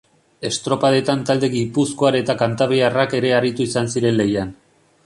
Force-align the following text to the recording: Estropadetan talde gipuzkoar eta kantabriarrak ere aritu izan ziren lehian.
Estropadetan 0.47 1.21
talde 1.31 1.49
gipuzkoar 1.57 2.17
eta 2.21 2.37
kantabriarrak 2.41 3.15
ere 3.21 3.35
aritu 3.43 3.71
izan 3.71 3.97
ziren 3.97 4.21
lehian. 4.23 4.61